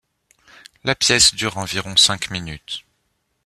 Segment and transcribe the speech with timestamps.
[0.83, 2.79] La pièce dure environ cinq minutes.